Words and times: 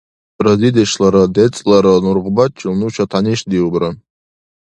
Разидешлара 0.45 1.23
децӀлара 1.35 1.93
нургъбачил 2.03 2.73
нуша 2.79 3.05
тянишдиубра. 3.11 3.89